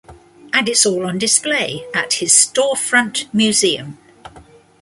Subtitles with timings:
[0.51, 3.99] And it's all on display at his storefront 'museum'.